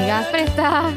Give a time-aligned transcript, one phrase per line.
[0.00, 0.94] Amigas prestadas.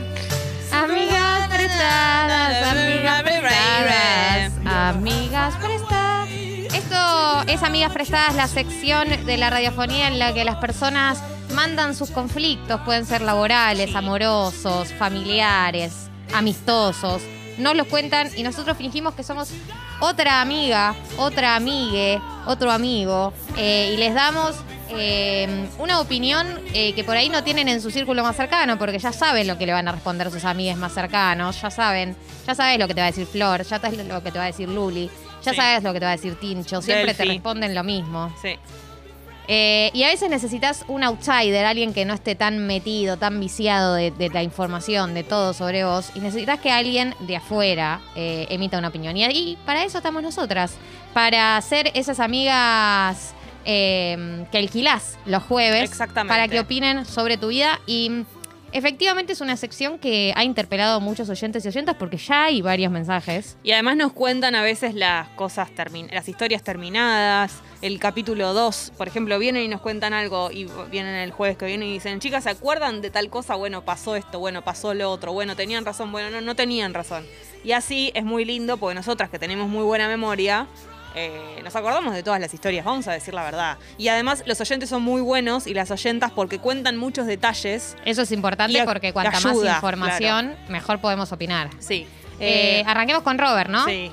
[0.72, 2.72] Amigas prestadas.
[2.72, 4.52] Amigas prestadas.
[4.66, 6.30] Amigas prestadas.
[6.74, 11.22] Esto es Amigas Prestadas, la sección de la radiofonía en la que las personas
[11.54, 17.22] mandan sus conflictos, pueden ser laborales, amorosos, familiares, amistosos.
[17.58, 19.50] Nos los cuentan y nosotros fingimos que somos
[20.00, 24.56] otra amiga, otra amigue, otro amigo eh, y les damos
[24.90, 29.00] eh, una opinión eh, que por ahí no tienen en su círculo más cercano, porque
[29.00, 32.56] ya saben lo que le van a responder sus amigues más cercanos, ya saben, ya
[32.56, 34.48] sabes lo que te va a decir Flor, ya sabes lo que te va a
[34.48, 35.10] decir Luli,
[35.44, 35.58] ya Sí.
[35.58, 38.34] sabes lo que te va a decir Tincho, siempre te responden lo mismo.
[38.42, 38.56] Sí.
[39.48, 43.96] Eh, y a veces necesitas un outsider, alguien que no esté tan metido, tan viciado
[43.96, 48.48] de, de la información, de todo sobre vos, y necesitas que alguien de afuera eh,
[48.50, 49.18] emita una opinión.
[49.18, 50.76] Y, y para eso estamos nosotras,
[51.14, 53.34] para ser esas amigas
[53.66, 56.34] eh, que alquilás los jueves, Exactamente.
[56.34, 57.80] para que opinen sobre tu vida.
[57.86, 58.24] Y
[58.74, 62.62] efectivamente es una sección que ha interpelado a muchos oyentes y oyentas porque ya hay
[62.62, 63.58] varios mensajes.
[63.64, 65.70] Y además nos cuentan a veces las cosas,
[66.12, 67.62] las historias terminadas.
[67.82, 71.66] El capítulo 2, por ejemplo, vienen y nos cuentan algo y vienen el jueves que
[71.66, 73.56] viene y dicen, chicas, ¿se acuerdan de tal cosa?
[73.56, 77.26] Bueno, pasó esto, bueno, pasó lo otro, bueno, tenían razón, bueno, no, no tenían razón.
[77.64, 80.68] Y así es muy lindo porque nosotras que tenemos muy buena memoria,
[81.16, 83.78] eh, nos acordamos de todas las historias, vamos a decir la verdad.
[83.98, 87.96] Y además los oyentes son muy buenos y las oyentas porque cuentan muchos detalles.
[88.06, 91.70] Eso es importante porque cuanta ayuda, más información, mejor podemos opinar.
[91.80, 92.08] Sí.
[92.40, 93.86] Eh, Eh, arranquemos con Robert, ¿no?
[93.86, 94.12] Sí.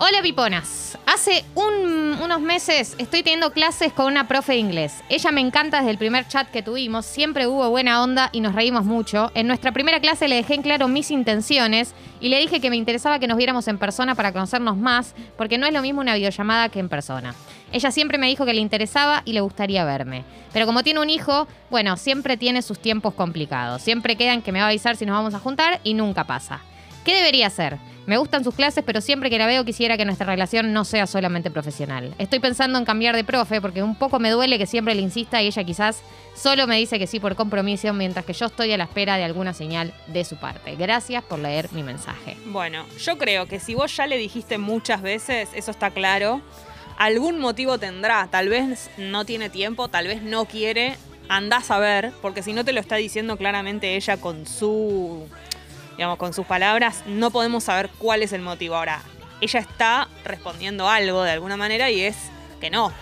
[0.00, 0.96] Hola Piponas.
[1.06, 5.02] Hace un- unos meses estoy teniendo clases con una profe de inglés.
[5.08, 7.04] Ella me encanta desde el primer chat que tuvimos.
[7.04, 9.32] Siempre hubo buena onda y nos reímos mucho.
[9.34, 12.76] En nuestra primera clase le dejé en claro mis intenciones y le dije que me
[12.76, 16.14] interesaba que nos viéramos en persona para conocernos más, porque no es lo mismo una
[16.14, 17.34] videollamada que en persona.
[17.72, 20.22] Ella siempre me dijo que le interesaba y le gustaría verme.
[20.52, 23.82] Pero como tiene un hijo, bueno, siempre tiene sus tiempos complicados.
[23.82, 26.60] Siempre quedan que me va a avisar si nos vamos a juntar y nunca pasa.
[27.04, 27.78] ¿Qué debería hacer?
[28.08, 31.06] Me gustan sus clases, pero siempre que la veo quisiera que nuestra relación no sea
[31.06, 32.14] solamente profesional.
[32.16, 35.42] Estoy pensando en cambiar de profe porque un poco me duele que siempre le insista
[35.42, 36.00] y ella quizás
[36.34, 39.24] solo me dice que sí por compromiso, mientras que yo estoy a la espera de
[39.24, 40.74] alguna señal de su parte.
[40.76, 42.38] Gracias por leer mi mensaje.
[42.46, 46.40] Bueno, yo creo que si vos ya le dijiste muchas veces, eso está claro.
[46.96, 48.26] Algún motivo tendrá.
[48.30, 50.96] Tal vez no tiene tiempo, tal vez no quiere.
[51.28, 55.28] Andás a ver, porque si no te lo está diciendo claramente ella con su.
[55.98, 58.76] Digamos, con sus palabras, no podemos saber cuál es el motivo.
[58.76, 59.02] Ahora,
[59.40, 62.16] ella está respondiendo algo de alguna manera y es
[62.60, 62.92] que no.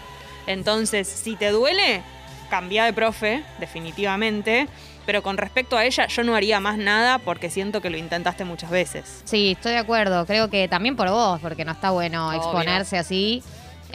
[0.47, 2.01] Entonces, si te duele,
[2.49, 4.67] cambia de profe, definitivamente.
[5.05, 8.45] Pero con respecto a ella, yo no haría más nada porque siento que lo intentaste
[8.45, 9.21] muchas veces.
[9.25, 10.25] Sí, estoy de acuerdo.
[10.25, 12.39] Creo que también por vos, porque no está bueno Obvio.
[12.39, 13.43] exponerse así.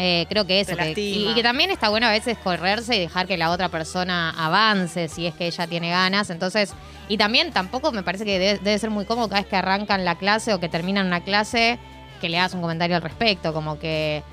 [0.03, 0.75] Eh, creo que eso.
[0.75, 4.31] Que- y que también está bueno a veces correrse y dejar que la otra persona
[4.31, 6.31] avance si es que ella tiene ganas.
[6.31, 6.73] Entonces,
[7.07, 10.03] y también tampoco me parece que debe, debe ser muy cómodo cada vez que arrancan
[10.03, 11.77] la clase o que terminan una clase
[12.19, 14.23] que le hagas un comentario al respecto, como que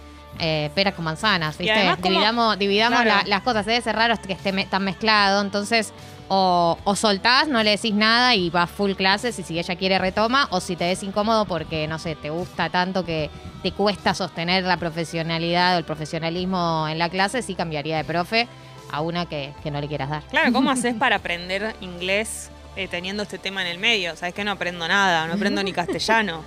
[0.40, 1.74] eh, peras con manzanas, ¿viste?
[2.02, 3.22] dividamos dividamos Claro.
[3.24, 3.66] la- las cosas.
[3.66, 5.40] Debe ser raro que esté me- tan mezclado.
[5.42, 5.92] Entonces,
[6.28, 9.98] o, o soltás, no le decís nada y vas full clases y si ella quiere
[9.98, 13.30] retoma, o si te ves incómodo porque, no sé, te gusta tanto que
[13.62, 18.48] te cuesta sostener la profesionalidad o el profesionalismo en la clase, sí cambiaría de profe
[18.90, 20.22] a una que, que no le quieras dar.
[20.30, 24.16] Claro, ¿cómo haces para aprender inglés eh, teniendo este tema en el medio?
[24.16, 26.42] Sabes que no aprendo nada, no aprendo ni castellano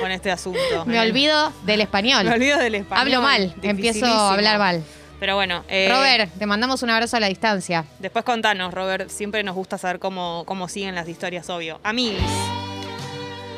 [0.00, 0.84] con este asunto.
[0.86, 2.24] Me olvido del español.
[2.24, 3.06] Me olvido del español.
[3.06, 4.84] Hablo mal, empiezo a hablar mal.
[5.18, 7.84] Pero bueno, eh, Robert, te mandamos un abrazo a la distancia.
[7.98, 9.08] Después contanos, Robert.
[9.08, 11.80] Siempre nos gusta saber cómo, cómo siguen las historias, obvio.
[11.82, 12.22] Amigos.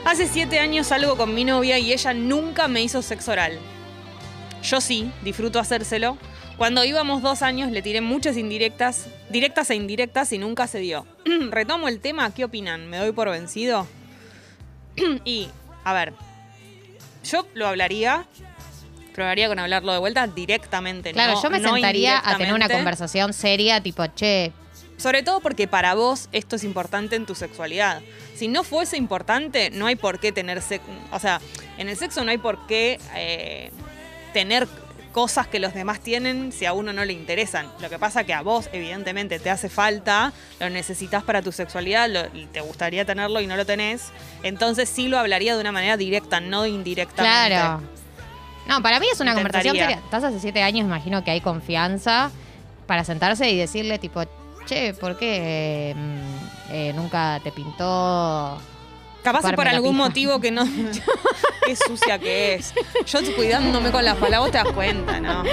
[0.05, 3.59] Hace siete años salgo con mi novia y ella nunca me hizo sexo oral.
[4.63, 6.17] Yo sí, disfruto hacérselo.
[6.57, 11.07] Cuando íbamos dos años le tiré muchas indirectas, directas e indirectas y nunca se dio.
[11.51, 12.89] Retomo el tema, ¿qué opinan?
[12.89, 13.87] ¿Me doy por vencido?
[15.25, 15.49] y,
[15.85, 16.15] a ver,
[17.25, 18.27] yo lo hablaría,
[19.19, 21.13] probaría con hablarlo de vuelta directamente.
[21.13, 24.53] Claro, no- yo me no sentaría a tener una conversación seria, tipo, che,
[24.97, 28.01] Sobre todo porque para vos esto es importante en tu sexualidad.
[28.37, 30.87] Si no fuese importante, no hay por qué tener sexo.
[31.13, 31.41] O sea,
[31.79, 33.71] en el sexo no hay por qué eh,
[34.33, 34.67] tener
[35.13, 37.69] cosas que los demás tienen si a uno no le interesan.
[37.81, 42.09] Lo que pasa que a vos, evidentemente, te hace falta, lo necesitas para tu sexualidad,
[42.09, 44.11] lo- te gustaría tenerlo y no lo tenés.
[44.45, 47.49] Entonces sí lo hablaría de una manera directa, no indirectamente.
[47.49, 47.83] Claro.
[48.69, 49.97] No, para mí es una conversación seria.
[49.97, 52.31] Estás hace siete años, imagino que hay confianza
[52.87, 54.23] para sentarse y decirle, tipo,
[54.67, 58.59] che, ¿por qué mm, eh, nunca te pintó?
[59.23, 60.65] Capaz es por algún motivo que no.
[61.67, 62.73] Qué sucia que es.
[63.07, 65.43] Yo cuidándome con las palabras, te das cuenta, ¿no?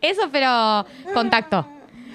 [0.00, 1.66] Eso, pero contacto.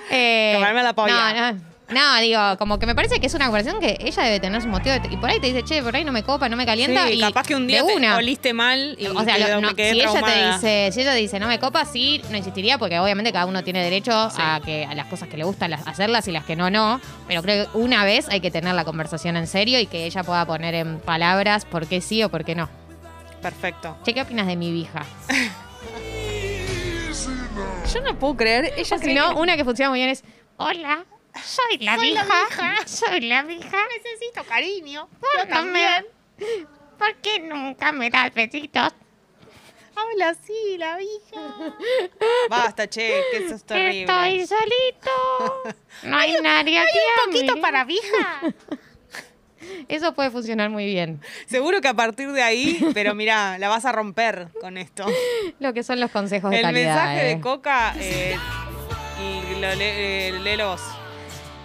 [0.09, 1.33] Eh, Tomarme la polla.
[1.33, 1.61] No, no.
[1.89, 4.67] No, digo, como que me parece que es una conversación que ella debe tener su
[4.67, 4.93] motivo.
[4.99, 7.07] de- y por ahí te dice, che, por ahí no me copa, no me calienta.
[7.07, 8.17] Sí, y capaz que un día de te una.
[8.17, 11.11] oliste mal y o sea, lo- no, me quedé si ella te dice, si ella
[11.13, 14.37] te dice no me copa, sí, no insistiría porque obviamente cada uno tiene derecho Sí.
[14.41, 16.99] a que a las cosas que le gustan las- hacerlas y las que no no.
[17.27, 20.23] Pero creo que una vez hay que tener la conversación en serio y que ella
[20.23, 22.67] pueda poner en palabras por qué sí o por qué no.
[23.41, 23.95] Perfecto.
[24.03, 25.05] Che, ¿qué opinas de mi vieja?
[27.93, 28.73] Yo no puedo creer.
[28.77, 30.23] Ella si no, una que funciona muy bien es
[30.57, 31.05] Hola,
[31.43, 32.25] soy la vieja.
[32.85, 33.77] Soy la vieja.
[33.95, 35.07] necesito cariño.
[35.37, 36.05] Yo también.
[36.97, 38.93] ¿Por qué nunca me das besitos?
[39.95, 41.73] Habla así, la vieja.
[42.49, 44.01] Basta, che, que eso es terrible.
[44.01, 45.77] Estoy solito.
[46.03, 46.97] No hay nadie aquí.
[47.25, 48.41] un poquito para vieja.
[49.87, 51.21] Eso puede funcionar muy bien.
[51.47, 55.05] Seguro que a partir de ahí, pero mira, la vas a romper con esto.
[55.59, 56.93] Lo que son los consejos de El calidad.
[56.93, 57.35] mensaje eh.
[57.35, 58.37] de Coca eh,
[59.19, 60.57] y lo le, eh.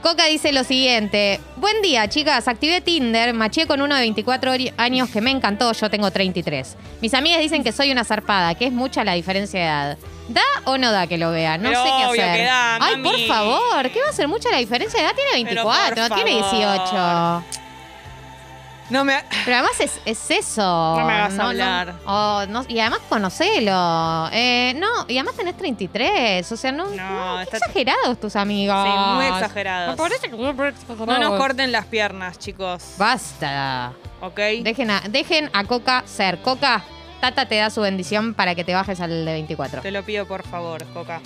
[0.02, 1.40] Coca dice lo siguiente.
[1.56, 2.49] Buen día, chicas.
[2.49, 5.70] Activé Tinder, maché con uno de 24 ori- años que me encantó.
[5.72, 6.76] Yo tengo 33.
[7.00, 9.99] Mis amigas dicen que soy una zarpada, que es mucha la diferencia de edad.
[10.28, 11.56] ¿Da o no da que lo vea?
[11.56, 12.37] No Pero sé qué obvio hacer.
[12.37, 13.02] que da, Ay, mami.
[13.04, 13.90] por favor.
[13.90, 15.14] ¿Qué va a ser mucha la diferencia de edad?
[15.14, 17.40] Tiene Pero 24, por tiene favor.
[17.40, 17.61] 18.
[18.90, 19.14] No me.
[19.44, 20.61] Pero además es, es eso.
[20.99, 21.94] No me hagas hablar.
[22.05, 24.29] oh, no, y además conocelo.
[24.32, 26.52] Eh, no, y además tenés 33.
[26.52, 26.87] O sea, no.
[26.88, 28.76] No, no, está- exagerados tus amigos.
[28.87, 29.90] Sí, muy exagerados.
[29.93, 31.06] Me parece que muy exagerados.
[31.06, 32.94] No nos corten las piernas, chicos.
[32.99, 33.93] Basta.
[34.20, 34.38] ¿Ok?
[34.62, 36.38] Dejen a, dejen a Coca ser.
[36.43, 36.84] Coca,
[37.20, 39.81] Tata te da su bendición para que te bajes al de 24.
[39.81, 41.20] Te lo pido, por favor, Coca.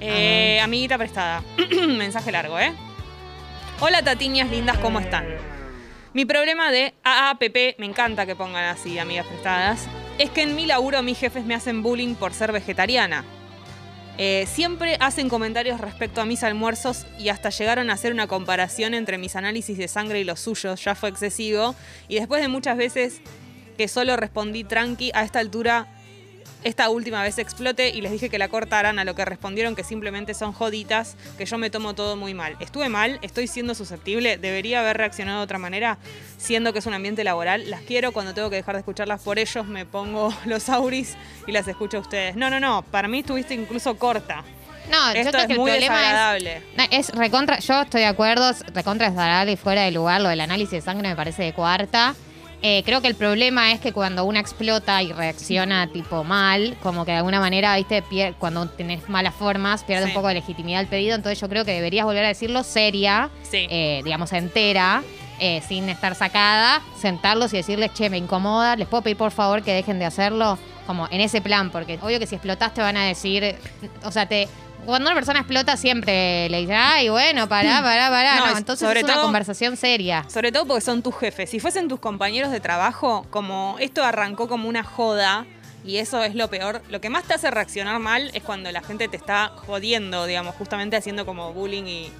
[0.00, 1.42] Eh, amiguita prestada.
[1.86, 2.74] Mensaje largo, ¿eh?
[3.80, 5.26] Hola, tatiñas lindas, ¿cómo están?
[6.16, 9.86] Mi problema de AAPP, me encanta que pongan así, amigas prestadas,
[10.16, 13.22] es que en mi laburo mis jefes me hacen bullying por ser vegetariana.
[14.16, 18.94] Eh, siempre hacen comentarios respecto a mis almuerzos y hasta llegaron a hacer una comparación
[18.94, 21.74] entre mis análisis de sangre y los suyos, ya fue excesivo.
[22.08, 23.20] Y después de muchas veces
[23.76, 25.86] que solo respondí tranqui, a esta altura
[26.66, 29.84] esta última vez exploté y les dije que la cortaran, a lo que respondieron que
[29.84, 32.56] simplemente son joditas, que yo me tomo todo muy mal.
[32.60, 35.98] Estuve mal, estoy siendo susceptible, debería haber reaccionado de otra manera,
[36.38, 37.70] siendo que es un ambiente laboral.
[37.70, 41.16] Las quiero, cuando tengo que dejar de escucharlas por ellos, me pongo los auris
[41.46, 42.36] y las escucho a ustedes.
[42.36, 44.42] No, no, no, para mí estuviste incluso corta.
[44.90, 46.00] No, yo Esto creo es que el muy problema es.
[46.00, 46.62] desagradable.
[46.76, 50.20] No, Es recontra, yo estoy de acuerdo, recontra desagradable y fuera de lugar.
[50.20, 52.14] Lo del análisis de sangre me parece de cuarta.
[52.62, 57.04] Eh, creo que el problema es que cuando una explota y reacciona tipo mal, como
[57.04, 60.08] que de alguna manera, viste, pier- cuando tenés malas formas, pierde Sí.
[60.10, 61.14] un poco de legitimidad el pedido.
[61.14, 63.66] Entonces yo creo que deberías volver a decirlo seria, Sí.
[63.70, 65.02] eh, digamos, entera.
[65.38, 69.62] eh, sin estar sacada, sentarlos y decirles, che, me incomoda, les puedo pedir por favor
[69.62, 73.04] que dejen de hacerlo, como en ese plan, porque obvio que si explotaste van a
[73.04, 73.54] decir,
[74.02, 74.48] o sea, te,
[74.86, 78.36] cuando una persona explota siempre le dicen, ay, bueno, pará, pará, pará.
[78.36, 80.24] No, No, es- entonces sobre es una todo- conversación seria.
[80.32, 81.50] Sobre todo porque son tus jefes.
[81.50, 85.46] Si fuesen tus compañeros de trabajo, como esto arrancó como una joda,
[85.84, 88.80] y eso es lo peor, lo que más te hace reaccionar mal es cuando la
[88.82, 92.10] gente te está jodiendo, digamos, justamente haciendo como bullying y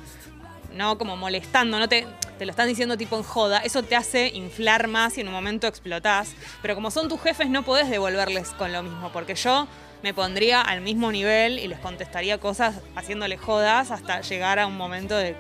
[0.75, 2.07] no como molestando, no te,
[2.39, 5.33] te lo están diciendo tipo en joda, eso te hace inflar más y en un
[5.33, 6.35] momento explotás.
[6.63, 9.67] Pero como son tus jefes, no podés devolverles con lo mismo, porque yo
[10.03, 14.77] me pondría al mismo nivel y les contestaría cosas haciéndole jodas hasta llegar a un
[14.77, 15.37] momento de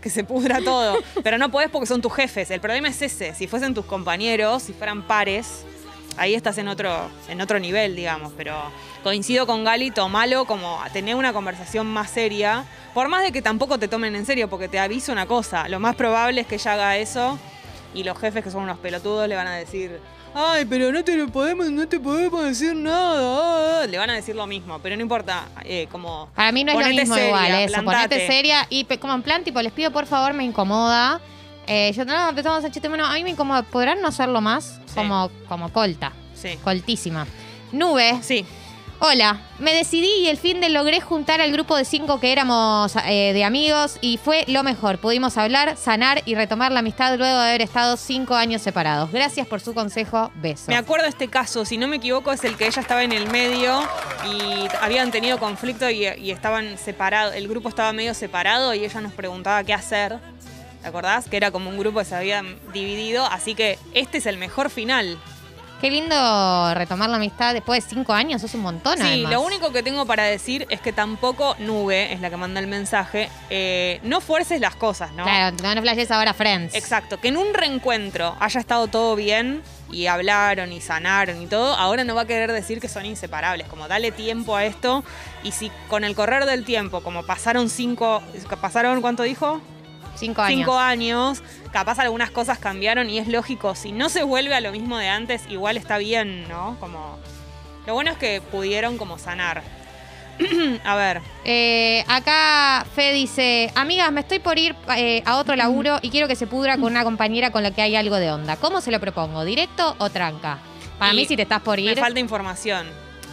[0.00, 0.98] que se pudra todo.
[1.22, 2.50] Pero no podés porque son tus jefes.
[2.50, 3.34] El problema es ese.
[3.34, 5.64] Si fuesen tus compañeros, si fueran pares,
[6.16, 8.32] ahí estás en otro, en otro nivel, digamos.
[8.36, 8.54] Pero
[9.02, 12.64] coincido con Gali, tomalo como a tener una conversación más seria.
[12.94, 15.68] Por más de que tampoco te tomen en serio, porque te aviso una cosa.
[15.68, 17.38] Lo más probable es que ella haga eso
[17.94, 20.00] y los jefes que son unos pelotudos le van a decir.
[20.34, 23.86] Ay, pero no te lo podemos, no te podemos decir nada.
[23.86, 25.44] Le van a decir lo mismo, pero no importa.
[25.64, 27.72] eh, como Para mí no es lo mismo seria, igual, eso.
[27.82, 28.08] plantate.
[28.08, 31.20] Ponete seria y como en plan, tipo, les pido por favor, me incomoda.
[31.66, 33.62] Eh, yo no, empezamos a hacer chiste, bueno, a mí me incomoda.
[33.62, 34.80] ¿Podrán no hacerlo más?
[34.86, 34.94] Sí.
[34.94, 36.58] Como, como colta, Sí.
[36.64, 37.26] coltísima.
[37.70, 38.44] Nube, Sí.
[39.04, 42.94] Hola, me decidí y el fin de logré juntar al grupo de cinco que éramos
[43.04, 44.98] eh, de amigos y fue lo mejor.
[44.98, 49.10] Pudimos hablar, sanar y retomar la amistad luego de haber estado cinco años separados.
[49.10, 50.30] Gracias por su consejo.
[50.36, 50.68] Besos.
[50.68, 53.28] Me acuerdo este caso, si no me equivoco, es el que ella estaba en el
[53.28, 53.80] medio
[54.24, 59.00] y habían tenido conflicto y, y estaban separados, el grupo estaba medio separado y ella
[59.00, 60.20] nos preguntaba qué hacer.
[60.80, 61.28] ¿Te acordás?
[61.28, 64.70] Que era como un grupo que se había dividido, así que este es el mejor
[64.70, 65.18] final.
[65.82, 68.98] Qué lindo retomar la amistad después de cinco años, es un montón.
[68.98, 69.32] Sí, además.
[69.32, 72.68] lo único que tengo para decir es que tampoco Nube, es la que manda el
[72.68, 75.24] mensaje, eh, no fuerces las cosas, ¿no?
[75.24, 76.76] Claro, no, no flashes ahora Friends.
[76.76, 79.60] Exacto, que en un reencuentro haya estado todo bien
[79.90, 83.66] y hablaron y sanaron y todo, ahora no va a querer decir que son inseparables,
[83.66, 85.02] como dale tiempo a esto
[85.42, 88.22] y si con el correr del tiempo, como pasaron cinco,
[88.60, 89.60] pasaron, ¿cuánto dijo?
[90.14, 90.58] Cinco años.
[90.58, 91.42] Cinco años,
[91.72, 95.08] capaz algunas cosas cambiaron y es lógico, si no se vuelve a lo mismo de
[95.08, 96.76] antes, igual está bien, ¿no?
[96.80, 97.18] Como...
[97.86, 99.62] Lo bueno es que pudieron como sanar.
[100.84, 105.98] a ver, Eh, acá Fe dice, amigas, me estoy por ir eh, a otro laburo
[106.00, 108.56] y quiero que se pudra con una compañera con la que hay algo de onda.
[108.56, 109.44] ¿Cómo se lo propongo?
[109.44, 110.58] ¿Directo o tranca?
[110.98, 111.98] Para Y mí si te estás por me ir...
[111.98, 112.86] falta información.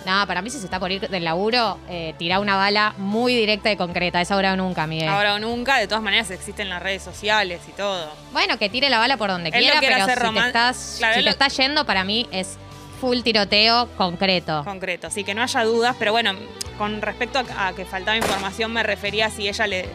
[0.05, 3.35] No, para mí si se está por ir del laburo, eh, tirá una bala muy
[3.35, 4.21] directa y concreta.
[4.21, 5.09] Es ahora o nunca, Miguel.
[5.09, 8.09] Ahora o nunca, de todas maneras existen las redes sociales y todo.
[8.31, 11.13] Bueno, que tire la bala por donde Él quiera, pero hacer si, te estás, Claro,
[11.15, 12.57] si te lo- estás yendo, para mí es
[13.01, 14.63] full tiroteo concreto.
[14.63, 15.07] concreto.
[15.07, 16.31] Así que no haya dudas, pero bueno,
[16.77, 19.85] con respecto a, a que faltaba información, me refería a si ella le.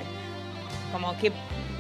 [0.92, 1.32] Como que.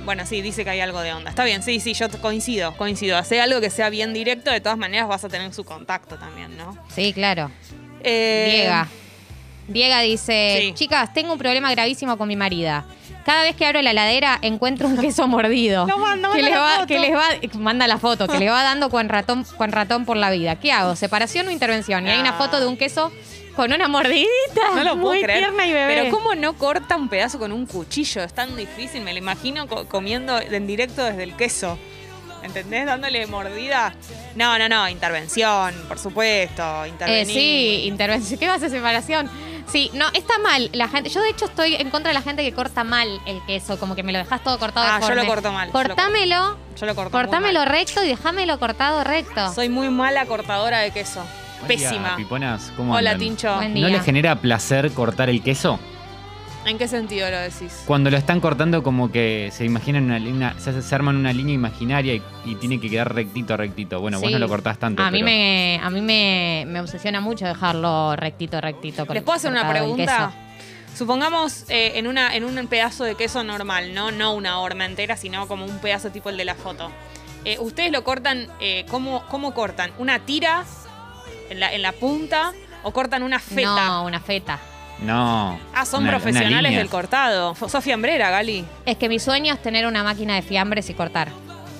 [0.04, 1.30] Bueno, sí, dice que hay algo de onda.
[1.30, 3.16] Está bien, sí, sí, yo coincido, coincido.
[3.16, 6.58] Hacer algo que sea bien directo, de todas maneras vas a tener su contacto también,
[6.58, 6.76] ¿no?
[6.94, 7.50] Sí, claro.
[8.04, 8.88] Eh, Diega.
[9.66, 10.72] Diega dice, Sí.
[10.74, 12.84] chicas, tengo un problema gravísimo con mi marida.
[13.24, 15.86] Cada vez que abro la heladera encuentro un queso mordido.
[15.86, 16.86] Lo manda, que manda le la va, foto.
[16.86, 17.24] que les va,
[17.58, 20.56] manda la foto, que le va dando con ratón, con ratón por la vida.
[20.56, 20.94] ¿Qué hago?
[20.96, 22.06] ¿Separación o intervención?
[22.06, 23.10] Y hay una foto de un queso
[23.56, 24.28] con una mordidita.
[24.74, 25.38] No lo puedo muy creer.
[25.38, 25.94] tierna y bebé.
[25.94, 28.22] Pero ¿cómo no corta un pedazo con un cuchillo?
[28.22, 29.00] Es tan difícil.
[29.00, 31.78] Me lo imagino co- comiendo en directo desde el queso.
[32.44, 32.86] ¿Entendés?
[32.86, 33.94] Dándole mordida.
[34.36, 34.88] No, no, no.
[34.88, 36.84] Intervención, por supuesto.
[37.06, 38.38] Eh, sí, intervención.
[38.38, 39.30] ¿Qué va a hacer separación?
[39.66, 40.68] Sí, no, está mal.
[40.72, 43.42] La gente, yo de hecho estoy en contra de la gente que corta mal el
[43.46, 44.86] queso, como que me lo dejas todo cortado.
[44.88, 45.94] Ah, yo lo corto mal, yo lo corto.
[45.96, 47.68] Cortámelo, Yo lo corto muy cortámelo mal.
[47.68, 49.52] recto y déjamelo cortado recto.
[49.54, 51.24] Soy muy mala cortadora de queso.
[51.66, 52.16] Buen día, Pésima.
[52.16, 53.26] Piponas, ¿cómo Hola, andan?
[53.26, 53.54] Tincho.
[53.56, 55.80] Buen ¿No les genera placer cortar el queso?
[56.66, 57.82] ¿En qué sentido lo decís?
[57.86, 61.54] Cuando lo están cortando como que se imaginan una línea, se, se arman una línea
[61.54, 64.00] imaginaria y, y tiene que quedar rectito, rectito.
[64.00, 64.32] Bueno, vos Sí.
[64.32, 65.02] no lo cortás tanto.
[65.02, 69.04] A mí, pero- me, a mí me, me obsesiona mucho dejarlo rectito, rectito.
[69.12, 70.32] ¿Les puedo hacer una pregunta?
[70.96, 74.10] Supongamos eh, en, una, en un pedazo de queso normal, ¿no?
[74.12, 76.90] No una horma entera, sino como un pedazo tipo el de la foto.
[77.44, 79.90] Eh, ¿Ustedes lo cortan, eh, ¿cómo, cómo cortan?
[79.98, 80.64] ¿Una tira
[81.50, 82.52] en la, en la punta
[82.84, 83.86] o cortan una feta?
[83.86, 84.58] No, una feta.
[85.00, 85.58] No.
[85.74, 87.52] Ah, son una- profesionales del cortado.
[87.52, 88.64] F- Sofía Ambrera, Gali.
[88.86, 91.28] Es que mi sueño es tener una máquina de fiambres y cortar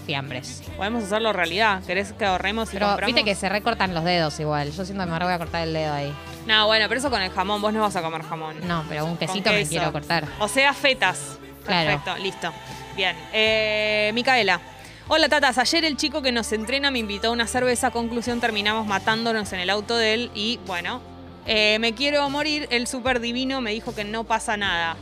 [0.06, 0.62] fiambres.
[0.76, 1.82] Podemos hacerlo realidad.
[1.86, 3.14] ¿Querés que ahorremos y Pero compramos?
[3.14, 4.70] viste que se recortan los dedos igual.
[4.72, 6.12] Yo siento que me voy a cortar el dedo ahí.
[6.46, 7.62] No, bueno, pero eso con el jamón.
[7.62, 8.56] Vos no vas a comer jamón.
[8.68, 10.26] No, pero un quesito me quiero cortar.
[10.40, 11.38] O sea, fetas.
[11.64, 11.88] Claro.
[11.92, 12.52] Perfecto, listo.
[12.96, 13.16] Bien.
[13.32, 14.60] Eh, Micaela.
[15.08, 15.56] Hola, tatas.
[15.56, 17.90] Ayer el chico que nos entrena me invitó a una cerveza.
[17.90, 20.30] Conclusión, terminamos matándonos en el auto de él.
[20.34, 21.00] Y bueno,
[21.46, 22.66] eh, me quiero morir.
[22.70, 24.96] El súper divino me dijo que no pasa nada.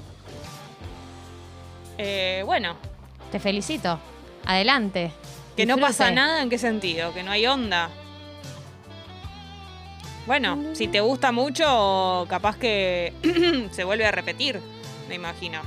[1.99, 2.77] Eh, bueno,
[3.31, 3.99] Te felicito.
[4.45, 5.13] Adelante.
[5.57, 7.13] que no pasa nada, ¿en qué sentido?
[7.15, 7.91] Que no hay onda.
[10.27, 13.13] Bueno, si te gusta mucho, capaz que
[13.73, 14.61] se vuelve a repetir,
[15.09, 15.61] me imagino.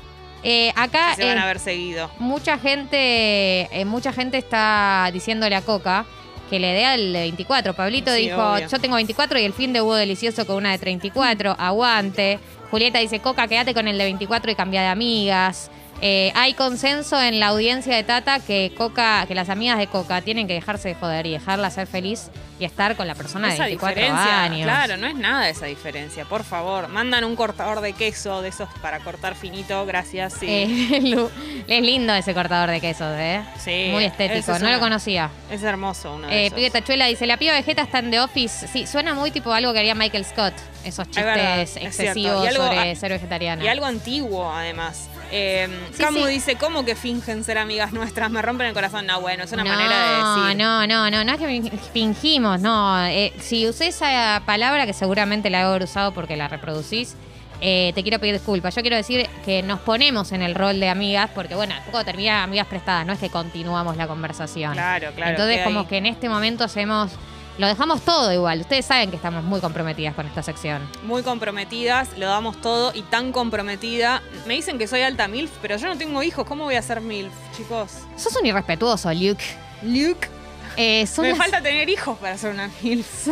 [0.44, 2.10] Eh, acá Si se van eh, a haber seguido.
[2.20, 6.06] mucha gente, eh, mucha gente está diciéndole a Coca
[6.50, 7.74] que le dé al de 24.
[7.74, 8.68] Pablito Sí, dijo, obvio.
[8.68, 11.56] yo tengo 24 y el fin de hubo delicioso con una de 34.
[11.58, 12.40] Aguante.
[12.72, 15.70] Julieta dice, Coca, quédate con el de 24 y cambia de amigas.
[16.02, 20.22] Eh, hay consenso en la audiencia de Tata que Coca, que las amigas de Coca
[20.22, 23.54] tienen que dejarse de joder y dejarla ser feliz y estar con la persona de
[23.56, 24.64] esa 24 diferencia, años.
[24.64, 26.88] claro, no es nada esa diferencia, por favor.
[26.90, 30.34] Mandan un cortador de queso de esos para cortar finito, gracias.
[30.40, 30.46] Sí.
[30.48, 31.28] Eh,
[31.68, 33.42] es lindo ese cortador de quesos, ¿eh?
[33.62, 35.30] Sí, Muy estético, es no una- lo conocía.
[35.52, 36.56] Es hermoso uno de Eh, esos.
[36.58, 38.68] Pibe Tachuela dice, la piba Vegeta está en The Office.
[38.68, 40.54] Sí, suena muy tipo algo que haría Michael Scott.
[40.86, 43.64] Esos verdad, chistes es excesivos algo- sobre ser vegetariana.
[43.64, 45.10] Y algo antiguo, además.
[45.38, 46.32] Eh, Sí, Camu sí.
[46.32, 48.32] dice, ¿cómo que fingen ser amigas nuestras?
[48.32, 49.06] Me rompen el corazón.
[49.06, 50.58] No, bueno, es una no, manera de decir.
[50.58, 53.06] No, no, no, no es que fin- fingimos, no.
[53.08, 57.16] Eh, si usé esa palabra, que seguramente la haber usado porque la reproducís,
[57.62, 58.76] eh, te quiero pedir disculpas.
[58.76, 62.44] Yo quiero decir que nos ponemos en el rol de amigas, porque bueno, poco termina
[62.44, 64.74] amigas prestadas, no es que continuamos la conversación.
[64.74, 65.32] Claro, claro.
[65.32, 65.86] Entonces, como ahí.
[65.88, 67.12] que en este momento hacemos.
[67.58, 68.60] Lo dejamos todo igual.
[68.62, 70.82] Ustedes saben que estamos muy comprometidas con esta sección.
[71.04, 74.22] Muy comprometidas, lo damos todo y tan comprometida.
[74.46, 76.46] Me dicen que soy alta MILF, pero yo no tengo hijos.
[76.46, 78.00] ¿Cómo voy a ser MILF, chicos?
[78.18, 79.44] Sos un irrespetuoso, Luke.
[79.84, 80.28] Luke.
[80.76, 83.28] Eh, son Me las- falta tener hijos para ser una MILF.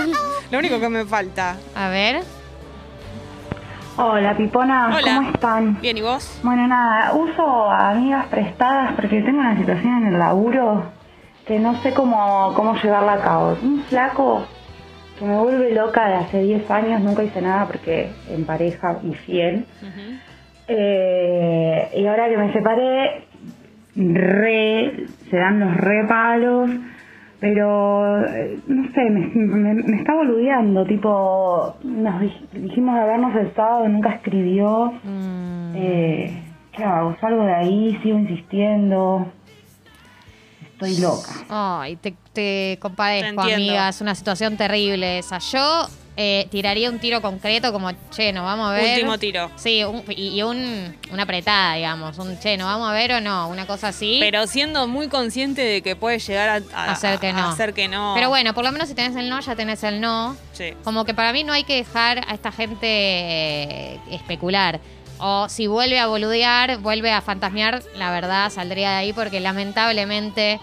[0.52, 1.58] Lo único que me falta.
[1.76, 2.24] A ver.
[3.98, 5.16] Hola, Pipona, Hola.
[5.18, 5.80] ¿cómo están?
[5.82, 6.28] Bien, ¿y vos?
[6.42, 10.93] Bueno, nada, uso amigas prestadas porque tengo una situación en el laburo
[11.46, 13.58] que no sé cómo, cómo llevarla a cabo.
[13.62, 14.46] Un flaco
[15.20, 19.14] que me vuelve loca de hace 10 años, nunca hice nada porque en pareja y
[19.16, 19.66] fiel.
[20.68, 23.26] Eh, y ahora que me separé,
[23.96, 26.70] re, se dan los repalos,
[27.40, 33.36] pero eh, no sé, me, me- me está boludeando, tipo, nos dij- dijimos de habernos
[33.36, 34.94] el sábado, nunca escribió.
[35.04, 37.16] Mm, Eh, ¿Qué hago?
[37.20, 38.00] ¿Salgo de ahí?
[38.02, 39.28] ¿Sigo insistiendo?
[40.74, 41.32] Estoy loca.
[41.50, 43.90] Ay, te, te compadezco, Te amiga.
[43.90, 45.38] Es una situación terrible esa.
[45.40, 45.88] Yo
[46.18, 48.96] eh, tiraría un tiro concreto como, che, nos vamos a ver.
[48.96, 49.50] Último tiro.
[49.56, 52.18] Sí, un- y, y un, una apretada, digamos.
[52.18, 53.48] Un, che, ¿nos vamos a ver o no?
[53.50, 54.18] Una cosa así.
[54.20, 57.40] Pero siendo muy consciente de que puede llegar a, a- Hacer que no.
[57.40, 58.14] a hacer que no.
[58.16, 60.36] Pero bueno, por lo menos si tenés el no, ya tenés el no.
[60.54, 60.74] Sí.
[60.84, 64.80] Como que para mí no hay que dejar a esta gente eh, especular.
[65.26, 70.60] O si vuelve a boludear, vuelve a fantasmear, la verdad saldría de ahí porque lamentablemente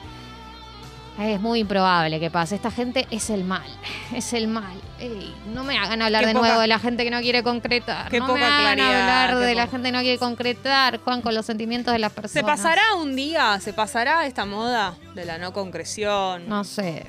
[1.19, 2.55] es muy improbable que pase.
[2.57, 3.67] Esta gente es el mal,
[4.14, 4.79] es el mal.
[4.99, 7.43] Ey, no me hagan hablar Qué de poca- nuevo de la gente que no quiere
[7.43, 8.11] concretar.
[8.11, 11.23] qué no me poca hagan claridad, hablar de la gente que no quiere concretar, Juan,
[11.23, 12.33] con los sentimientos de las personas.
[12.33, 13.59] ¿Se pasará un día?
[13.61, 16.49] ¿Se pasará esta moda de la no concreción?
[16.49, 17.07] No sé.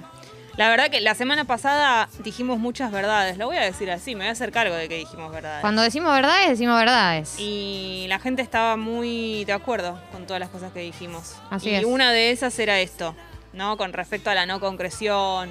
[0.58, 3.38] La verdad que la semana pasada dijimos muchas verdades.
[3.38, 5.62] Lo voy a decir así, me voy a hacer cargo de que dijimos verdades.
[5.62, 7.36] Cuando decimos verdades, decimos verdades.
[7.39, 11.36] Y la gente estaba muy de acuerdo con todas las cosas que dijimos.
[11.50, 11.86] Así y es.
[11.86, 13.15] una de esas era esto,
[13.53, 13.77] ¿no?
[13.77, 15.50] Con respecto a la no concreción,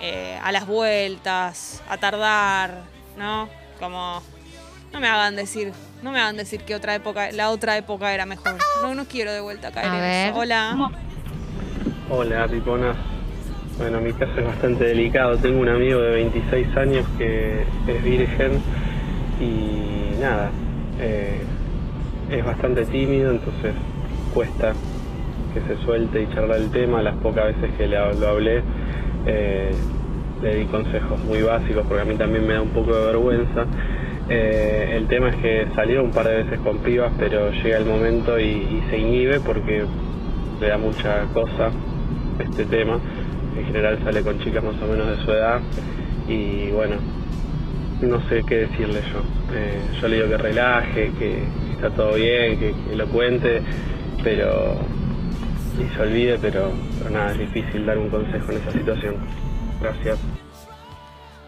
[0.00, 2.82] eh, a las vueltas, a tardar,
[3.16, 3.48] ¿no?
[3.80, 4.22] Como
[4.92, 8.26] no me hagan decir, no me hagan decir que otra época, la otra época era
[8.26, 8.58] mejor.
[8.82, 10.28] No, no quiero de vuelta caer A en ver.
[10.28, 10.38] eso.
[10.38, 10.90] Hola.
[12.10, 12.96] Hola, Piponas.
[13.78, 15.36] Bueno, mi caso es bastante delicado.
[15.38, 18.52] Tengo un amigo de 26 años que es virgen
[19.40, 20.50] y nada,
[21.00, 21.40] eh,
[22.30, 23.72] es bastante tímido, entonces
[24.34, 24.72] cuesta
[25.54, 27.02] que se suelte y charlar el tema.
[27.02, 28.62] Las pocas veces que le, lo hablé,
[29.26, 29.72] eh,
[30.42, 33.66] le di consejos muy básicos porque a mí también me da un poco de vergüenza.
[34.28, 37.86] Eh, el tema es que salió un par de veces con pibas, pero llega el
[37.86, 39.84] momento y, y se inhibe porque
[40.60, 41.70] le da mucha cosa
[42.38, 42.98] este tema.
[43.56, 45.60] En general sale con chicas más o menos de su edad
[46.28, 46.96] y bueno,
[48.00, 49.22] no sé qué decirle yo.
[49.54, 51.42] Eh, yo le digo que relaje, que
[51.74, 53.62] está todo bien, que, que lo cuente,
[54.22, 54.76] pero
[55.78, 59.16] y se olvide, pero, pero nada, es difícil dar un consejo en esa situación.
[59.80, 60.18] Gracias.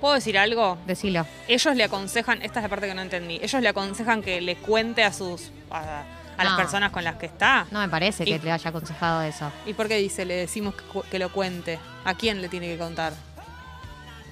[0.01, 0.77] ¿Puedo decir algo?
[0.87, 1.27] Decilo.
[1.49, 4.57] Ellos le aconsejan, esta es la parte que no entendí, ellos le aconsejan que le
[4.57, 6.03] cuente a sus a,
[6.37, 7.67] a las personas con las que está.
[7.71, 9.51] No me parece que le haya aconsejado eso.
[9.67, 11.79] ¿Y por qué dice, le decimos que, que lo cuente?
[12.05, 13.13] ¿A quién le tiene que contar?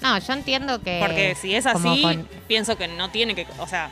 [0.01, 0.99] No, yo entiendo que.
[1.01, 3.89] Porque si es así, con- pienso que no tiene que, o sea,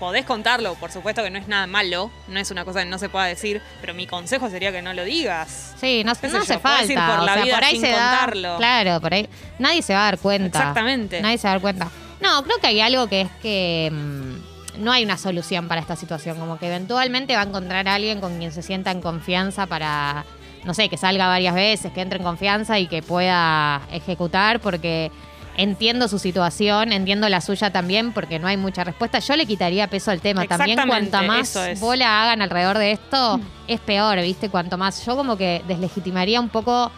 [0.00, 2.98] podés contarlo, por supuesto que no es nada malo, no es una cosa que no
[2.98, 5.74] se pueda decir, pero mi consejo sería que no lo digas.
[5.80, 7.16] Sí, no, no hace ir falta.
[7.16, 8.10] por la o sea, vida por ahí sin se da.
[8.10, 8.56] contarlo.
[8.56, 9.28] Claro, por ahí.
[9.60, 10.58] Nadie se va a dar cuenta.
[10.58, 11.20] Exactamente.
[11.22, 11.88] Nadie se va a dar cuenta.
[12.20, 14.33] No, creo que hay algo que es que mm,
[14.78, 16.38] no hay una solución para esta situación.
[16.38, 20.24] Como que eventualmente va a encontrar a alguien con quien se sienta en confianza para,
[20.64, 25.10] no sé, que salga varias veces, que entre en confianza y que pueda ejecutar, porque
[25.56, 29.18] entiendo su situación, entiendo la suya también, porque no hay mucha respuesta.
[29.20, 30.44] Yo le quitaría peso al tema.
[30.46, 31.80] También cuanta más es.
[31.80, 34.48] bola hagan alrededor de esto, es peor, ¿viste?
[34.48, 35.04] Cuanto más.
[35.06, 36.90] Yo como que deslegitimaría un poco.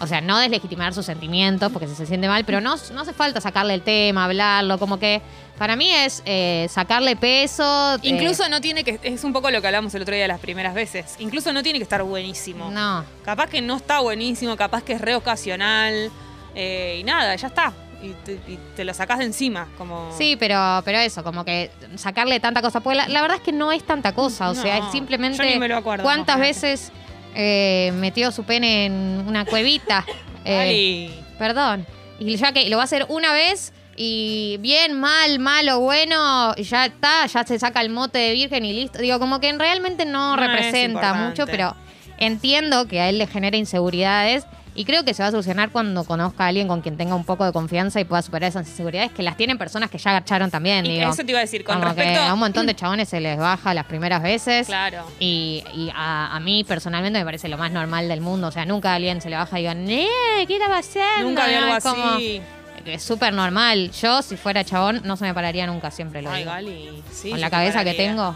[0.00, 3.12] O sea, no deslegitimar sus sentimientos porque si se siente mal, pero no, no hace
[3.12, 5.20] falta sacarle el tema, hablarlo, como que
[5.58, 7.96] para mí es eh, sacarle peso.
[7.96, 10.40] eh, Incluso no tiene que, es un poco lo que hablamos el otro día las
[10.40, 12.70] primeras veces, incluso no tiene que estar buenísimo.
[12.70, 13.04] No.
[13.24, 16.10] Capaz que no está buenísimo, capaz que es re ocasional,
[16.54, 17.72] eh, y nada, ya está.
[18.02, 20.10] Y te, y te lo sacás de encima, como...
[20.16, 22.80] Sí, pero, pero eso, como que sacarle tanta cosa.
[22.80, 24.48] Porque la, la verdad es que no es tanta cosa.
[24.48, 26.92] O sea, es simplemente yo ni me lo acuerdo, cuántas veces
[27.34, 30.04] eh, metió su pene en una cuevita.
[30.42, 31.10] Eh.
[31.38, 31.86] Perdón.
[32.18, 36.62] Y ya que lo va a hacer una vez y bien, mal, malo, bueno, y
[36.62, 38.98] ya está, ya se saca el mote de virgen y listo.
[38.98, 41.76] Digo, como que realmente no, No es representa mucho, pero
[42.16, 46.04] entiendo que a él le genera inseguridades y creo que se va a solucionar cuando
[46.04, 49.10] conozca a alguien con quien tenga un poco de confianza y pueda superar esas inseguridades
[49.12, 51.10] que las tienen personas que ya agacharon también, Y digo.
[51.12, 52.20] eso te iba a decir, con como respecto...
[52.20, 54.66] que a un montón de chabones se les baja las primeras veces.
[54.66, 55.04] Claro.
[55.18, 58.48] Y, y a, a mí personalmente me parece lo más normal del mundo.
[58.48, 60.06] O sea, nunca a alguien se le baja y digan, ¡eh!
[60.46, 61.22] ¿Qué estaba haciendo?
[61.28, 62.40] Nunca vi algo Es como- así.
[62.86, 63.90] Es súper normal.
[63.92, 66.50] Yo, si fuera chabón, no se me pararía nunca, siempre lo Ay, digo.
[66.50, 68.34] Gali, sí, Con la cabeza que tengo.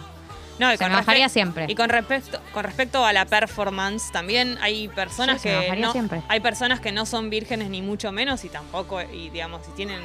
[0.59, 1.67] No, y se con me bajaría respec- siempre.
[1.69, 6.23] Y con respecto, con respecto a la performance, también hay personas Sí, que no, siempre.
[6.29, 10.01] hay personas que no son vírgenes ni mucho menos y tampoco, y digamos, si tienen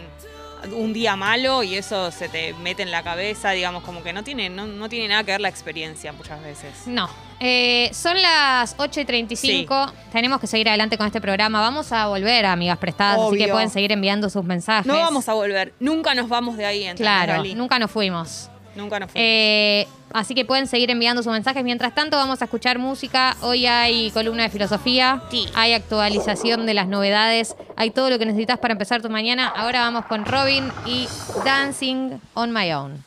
[0.73, 4.23] un día malo y eso se te mete en la cabeza, digamos, como que no
[4.25, 6.73] tiene, no, no tiene nada que ver la experiencia muchas veces.
[6.85, 7.09] No.
[7.39, 9.93] Eh, son las 8 y 35.
[10.11, 11.61] Tenemos que seguir adelante con este programa.
[11.61, 14.85] Vamos a volver a Amigas Prestadas, así que pueden seguir enviando sus mensajes.
[14.85, 18.49] No vamos a volver, nunca nos vamos de ahí, ¿entendés, Claro, nunca nos fuimos.
[18.75, 19.23] Nunca nos fuimos.
[19.25, 21.63] Eh, así que pueden seguir enviando sus mensajes.
[21.63, 23.35] Mientras tanto, vamos a escuchar música.
[23.41, 25.47] Hoy hay columna de filosofía, Sí.
[25.55, 29.47] hay actualización de las novedades, hay todo lo que necesitas para empezar tu mañana.
[29.47, 31.07] Ahora vamos con Robin y
[31.45, 33.03] Dancing on My Own.